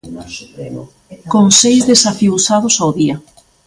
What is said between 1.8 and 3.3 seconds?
desafiuzados ao día.